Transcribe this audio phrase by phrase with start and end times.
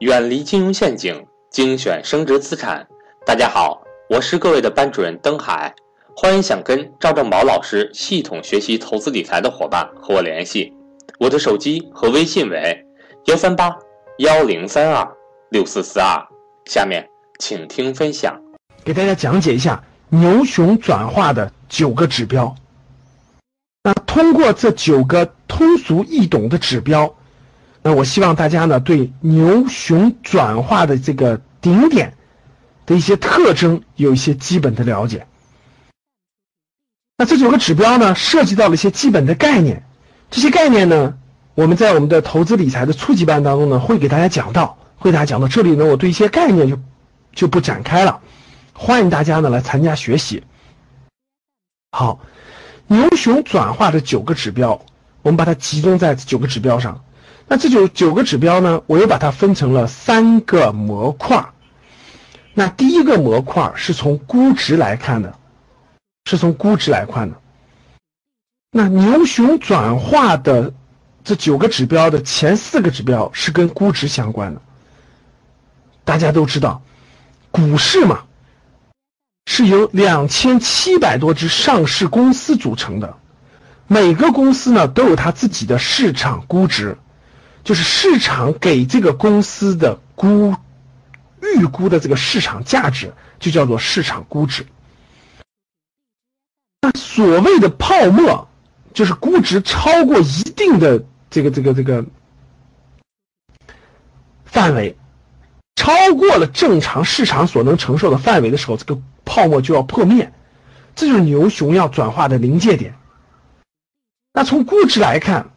[0.00, 2.86] 远离金融陷阱，精选升值资产。
[3.26, 5.74] 大家好，我是各位的班主任登海，
[6.16, 10.72] 欢迎想跟赵正宝老师系统学习投资理财的伙伴和我联系，
[11.18, 12.80] 我的手机和微信为
[13.24, 13.76] 幺三八
[14.18, 15.16] 幺零三二
[15.50, 16.24] 六四四二。
[16.66, 17.04] 下面
[17.40, 18.40] 请听分享，
[18.84, 22.54] 给大家讲解一下牛熊转化的九个指标。
[23.82, 27.12] 那通过这九个通俗易懂的指标。
[27.88, 32.18] 那我希望大家呢，对牛熊转化的这个顶点
[32.84, 35.26] 的一些特征有一些基本的了解。
[37.16, 39.84] 那这九个指标呢，涉及到了一些基本的概念，
[40.30, 41.16] 这些概念呢，
[41.54, 45.48] 我们在我们的投资理财的初级班当中呢，会给大家讲到，会给大家讲到。
[45.48, 46.78] 这里呢，我对一些概念就
[47.32, 48.20] 就不展开了，
[48.74, 50.44] 欢迎大家呢来参加学习。
[51.92, 52.20] 好，
[52.86, 54.78] 牛熊转化的九个指标，
[55.22, 57.02] 我们把它集中在九个指标上。
[57.48, 61.48] 那这九九个指标呢，我又把它分成了三个模块。
[62.52, 65.38] 那第一个模块是从估值来看的，
[66.26, 67.40] 是从估值来看的。
[68.70, 70.74] 那牛熊转化的
[71.24, 74.60] 这九个指标的前四个指标是跟估值相关的。
[76.04, 76.82] 大家都知道，
[77.50, 78.24] 股市嘛，
[79.46, 83.16] 是由两千七百多只上市公司组成的，
[83.86, 86.98] 每个公司呢都有它自己的市场估值。
[87.68, 90.54] 就是市场给这个公司的估
[91.42, 94.64] 预估的这个市场价值，就叫做市场估值。
[96.80, 98.48] 那所谓的泡沫，
[98.94, 102.06] 就是估值超过一定的这个这个这个
[104.46, 104.96] 范围，
[105.76, 110.32] 超过了正常市场所能承受的范围的时候，这个泡沫就要破灭。
[110.96, 112.94] 这就是牛熊要转化的临界点。
[114.32, 115.50] 那从估值来看。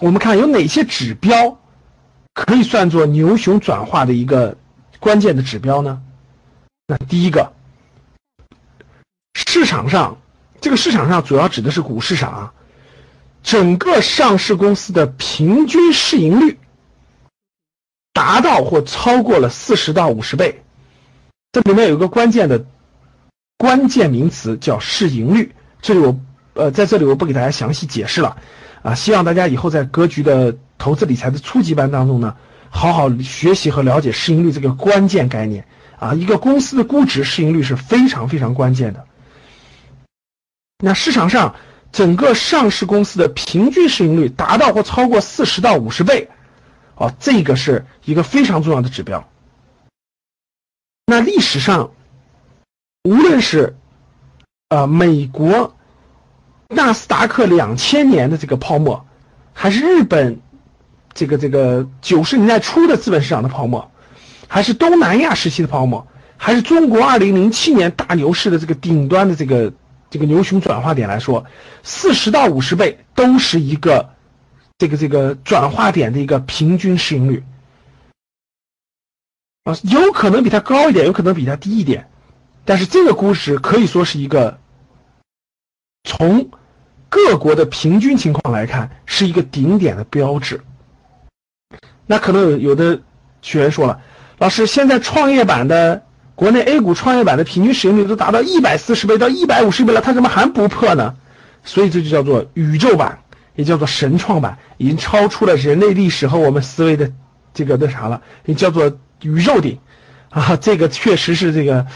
[0.00, 1.58] 我们看有哪些指标
[2.32, 4.56] 可以算作牛熊转化的一个
[4.98, 6.02] 关键的指标呢？
[6.86, 7.52] 那第一个，
[9.34, 10.18] 市场上
[10.60, 12.52] 这个市场上主要指的是股市上啊，
[13.42, 16.58] 整个上市公司的平均市盈率
[18.12, 20.62] 达到或超过了四十到五十倍。
[21.52, 22.64] 这里面有一个关键的
[23.56, 26.18] 关键名词叫市盈率，这里我
[26.54, 28.36] 呃在这里我不给大家详细解释了。
[28.84, 32.36] 啊，希望大家以后在格局的投资理财的初级班当中呢，
[32.68, 35.66] 好好学习和了解市盈率这个关键概念
[35.98, 36.12] 啊。
[36.12, 39.06] 一个公司的估值市盈率是非常非常关键的。
[40.80, 41.54] 那市场上
[41.92, 46.28] 整个上市公司的平均市盈率达到或超过四十到五十倍，
[46.96, 49.26] 哦，这个是一个非常重要的指标。
[51.06, 51.90] 那历史上，
[53.04, 53.78] 无论是
[54.68, 55.74] 呃美国。
[56.74, 59.06] 纳斯达克两千年的这个泡沫，
[59.52, 60.40] 还是日本
[61.14, 63.90] 这个这个九十年代初的资本市场的泡沫，
[64.48, 69.72] 还是东南亚时期的泡沫，还是中国二零零七年大牛市的这个顶端的这个
[70.10, 71.46] 这个牛熊转化点来说，
[71.82, 74.10] 四十到五十倍都是一个
[74.76, 77.44] 这个这个转化点的一个平均市盈率
[79.64, 82.10] 啊，有可能比它高一点，有可能比它低一点，
[82.64, 84.58] 但是这个估值可以说是一个
[86.02, 86.50] 从。
[87.14, 90.60] 各国的平均情况来看，是一个顶点的标志。
[92.06, 93.00] 那可能有有的
[93.40, 94.00] 学员说了，
[94.38, 96.02] 老师，现在创业板的
[96.34, 101.14] 国内 A 股创业板的平均市盈率都达到一百四十倍到一百五十倍了，它怎么还不破呢？
[101.62, 103.20] 所以这就叫做宇宙版，
[103.54, 107.12] 也叫做神创版，已经超出了人类历史和我们思维的
[107.54, 109.78] 这个那啥了，也叫做宇宙顶
[110.30, 110.56] 啊。
[110.56, 111.86] 这个确实是这个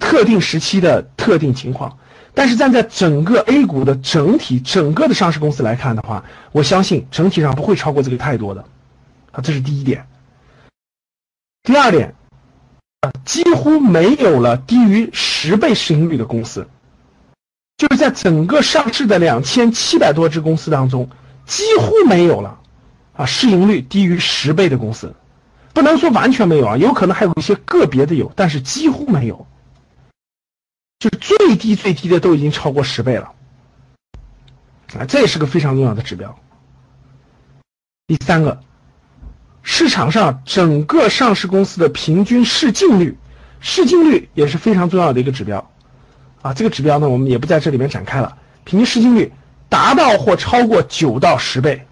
[0.00, 1.98] 特定时期的特定情况。
[2.34, 8.64] 但是站在整个 A 股的整体、整个的上市公司来看的话，我相信整体上不会超过这个太多的，
[9.30, 10.06] 啊，这是第一点。
[11.62, 12.14] 第二点，
[13.00, 16.66] 啊，几乎没有了低于十倍市盈率的公司，
[17.78, 21.08] 就是在整个上市的两千七百多只公司当中，
[21.46, 22.58] 几乎没有了，
[23.14, 25.14] 啊，市盈率低于十倍的公司，
[25.72, 29.46] 不能说完全没有啊，有可能还有一些个别的有，但是几乎没有。
[31.04, 33.32] 就最低最低的都已经超过十倍了，
[34.98, 36.34] 啊，这也是个非常重要的指标。
[38.06, 38.58] 第三个，
[39.62, 43.18] 市场上整个上市公司的平均市净率，
[43.60, 45.70] 市净率也是非常重要的一个指标，
[46.40, 48.38] 啊，这个指标呢，我们也不在这里面展开了。
[48.64, 49.30] 平均市净率
[49.68, 51.86] 达到或超过九到十倍，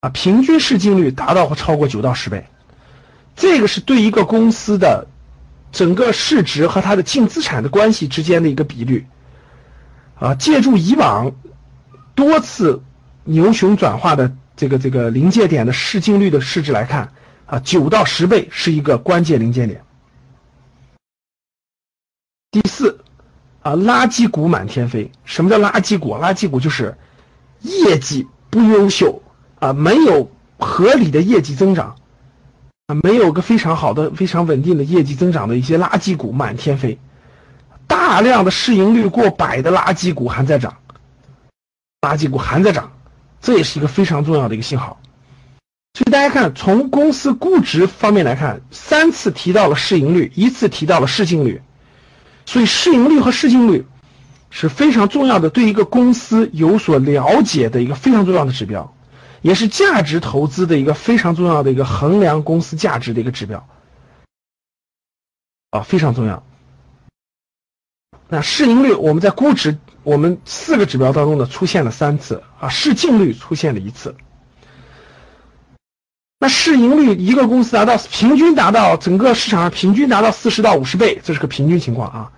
[0.00, 2.46] 啊，平均市净率达到或超过九到十倍，
[3.36, 5.08] 这个是对一个公司的。
[5.72, 9.06] 整个市值和它的净资产的关系之间的一个比率，
[10.18, 11.32] 啊，借助以往
[12.14, 12.82] 多次
[13.24, 17.12] 牛熊转化的这个这个临界点的市净率的市值来看，
[17.46, 19.82] 啊，九到十倍是一个关键临界点。
[22.50, 23.00] 第四，
[23.62, 25.10] 啊，垃圾股满天飞。
[25.24, 26.14] 什么叫垃圾股？
[26.14, 26.94] 垃圾股就是
[27.62, 29.22] 业绩不优秀
[29.58, 31.96] 啊，没有合理的业绩增长
[32.86, 36.98] 啊，没有个非常好的、非常稳定的业绩增长的一些垃圾股满天飞。
[37.86, 40.78] 大量的市盈率过百的垃圾股还在涨，
[42.00, 42.92] 垃圾股还在涨，
[43.40, 44.98] 这也是一个非常重要的一个信号。
[45.94, 51.60] 所以大家看，从公司估值方面来看，三次提到了市盈率，一次提到了市净率。
[52.46, 53.86] 所以市盈率和市净率
[54.50, 58.94] 是非常重要的，对一个公司有所了解的一个非常重要的指标，
[59.42, 63.68] 也是价值投资的一个非常重要的一个衡量公司价值的一个指标，
[65.70, 66.42] 啊，非常重要。
[68.28, 74.14] 那市盈率我们在估值我们四个指标当中呢出现了三次啊，市净率出现了一次。
[76.38, 82.32] 那市盈率一个公司达到平均达到整个市场上平均达到四十到五十倍，这是个平均情况啊。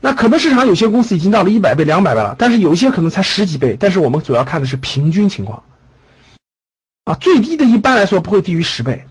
[0.00, 3.76] 那可能市场有些公司已经到了一百倍、两百倍了，但是有一些可能才十几倍。
[3.80, 5.62] 但是我们主要看的是平均情况
[7.04, 9.06] 啊，最低的一般来说不会低于十倍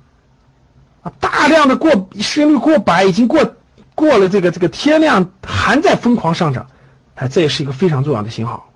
[1.02, 1.12] 啊。
[1.20, 3.56] 大量的过市盈率过百，已经过
[3.96, 6.68] 过了这个这个天量，还在疯狂上涨，
[7.16, 8.70] 哎，这也是一个非常重要的信号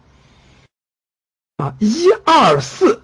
[1.57, 1.75] 啊。
[1.79, 3.01] 一二四。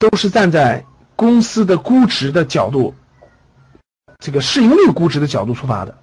[0.00, 0.84] 都是站在
[1.16, 2.94] 公司的估值的角度，
[4.20, 5.94] 这个市盈率估值的角度出发的；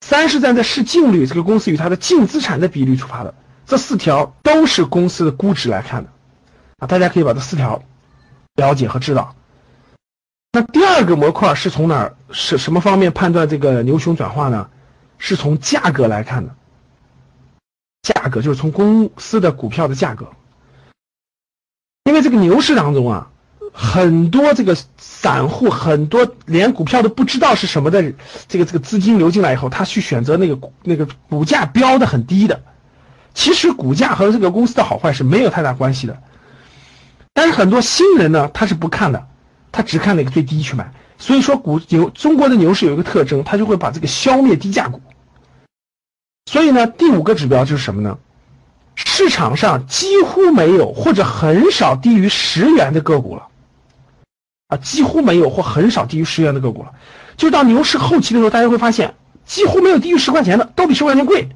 [0.00, 3.34] 三是站在市净率，这个公司与它的净资产的比率出发的。
[3.66, 6.12] 这四条都是公司的估值来看的
[6.80, 7.84] 啊，大家可以把这四条
[8.56, 9.36] 了解和知道。
[10.52, 14.68] 那第二个模块是从哪儿是什么方面判断这个牛熊转化呢？
[15.18, 16.54] 是从价格来看的，
[18.02, 20.26] 价格就是从公司的股票的价格。
[22.04, 23.30] 因为这个牛市当中啊，
[23.74, 28.14] 很多这个散户，很多连股票都不知道是什么的，
[28.48, 32.62] 这个这个资金流进来以后，他去选择那个那个股价标的很低的，
[33.34, 36.18] 其实股价和这个公司的好坏是没有太大关系的。
[37.32, 39.28] 但是很多新人呢，他是不看的，
[39.72, 40.92] 他只看那个最低去买。
[41.18, 45.00] 所以说，股牛中国的牛市有一个特征，他就会把这个消灭低价股。
[46.46, 48.18] 所以呢，第五个指标就是什么呢？
[48.96, 53.48] 市场上几乎没有或者很少低于十元的个股了，
[54.68, 56.92] 啊，几乎没有或很少低于十元的个股了。
[57.36, 61.48] 就到牛市后期的时候，大家会发现几乎没有低于十块钱的，都比十块钱贵。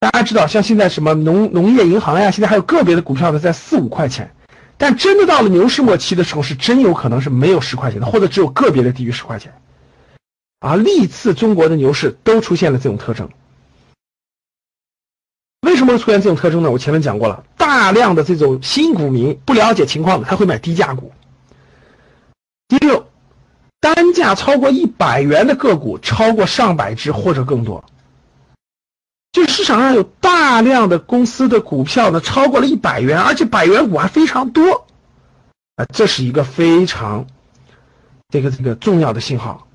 [0.00, 4.34] 大家知道，像现在什么农农业银行呀，现在还有个别的股票呢，在四五块钱。
[4.78, 9.52] 但真的到了牛市末期的时候，是真有可能是没有十块钱的，或者只有个别的低于十块钱。
[10.60, 13.28] 啊，历次中国的牛市都出现了这种特征。
[15.60, 16.70] 为什么会出现这种特征呢？
[16.70, 21.12] 我前面讲过了，大量的这种新股民不了解情况的，他会买低价股。
[22.66, 23.06] 第六，
[23.80, 27.84] 单价超过一百元的个股超过上百只或者更多，
[29.50, 34.86] 市场上有大量的公司的股票呢超过了一百元，而且百元股还非常多，
[35.76, 37.26] 啊，这是一个非常
[38.30, 39.66] 这个这个重要的信号。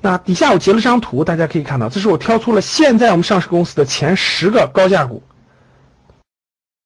[0.00, 5.22] 那底下我截了张图，大家可以看到，这是我挑出了现在我们上市公司的前十个高价股。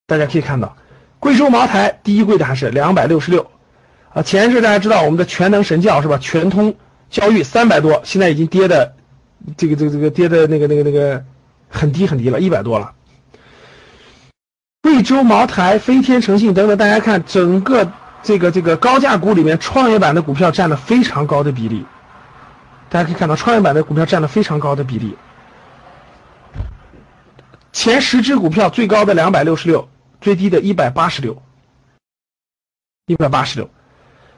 [0.06, 0.76] 大家可以看到，
[1.18, 3.50] 贵州茅台第一贵的还是两百六十六，
[4.14, 6.16] 啊，前是大家知道我们的全能神教是吧？
[6.18, 6.76] 全通
[7.10, 8.94] 教育三百多，现在已经跌的，
[9.56, 11.24] 这个这个这个跌的那个那个那个
[11.68, 12.92] 很低很低了，一百多了。
[14.82, 21.84] 贵州茅台、飞天诚信等等，大家看整个这个这个高价股里面，创业板的股票占了非常高的比例。
[22.88, 25.16] 大家可以看到，创业板的股票占了非常高的比例。
[27.70, 29.88] 前十只股票最高的两百六十六，
[30.20, 31.42] 最低的一百八十六，
[33.06, 33.68] 一百八十六。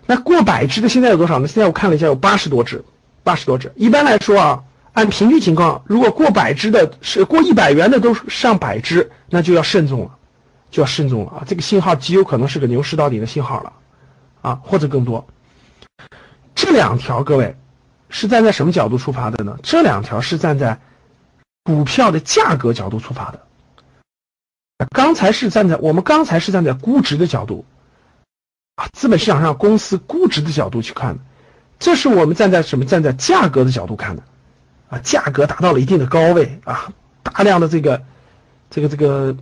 [0.06, 1.46] 那过百只的现在有多少呢？
[1.46, 2.84] 现在我看了一下，有八十多只，
[3.22, 3.72] 八十多只。
[3.76, 10.16] 一般来说啊，按平均情况，如果过百只的是过一百元的都上百只，那就要慎重了，
[10.70, 11.44] 就要慎重了啊！
[11.47, 13.73] 这个信号极有可能是个牛市到底的信号了，
[14.42, 15.26] 啊，或者更多。
[16.54, 17.56] 这两条，各位。
[18.12, 19.56] 是站在什么角度出发的呢？
[19.62, 20.80] 这两条是站在
[21.62, 23.47] 股票的价格角度出发的。
[24.90, 27.64] 刚才是站在我们刚才是站在估值的角度
[28.75, 31.20] 啊，资本市场上公司估值的角度去看的。
[31.78, 32.85] 这是我们站在什么？
[32.85, 34.25] 站在价格的角度看的
[34.90, 36.92] 啊，价格达到了一定的高位啊，
[37.23, 38.02] 大量的这个
[38.68, 39.37] 这个这个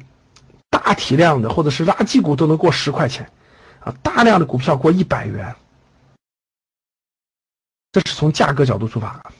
[0.70, 3.30] 大体量的或者是垃圾股都能过十块钱
[3.80, 5.56] 啊，大量的股票过一百元。
[7.90, 9.32] 这是从价格角度出发。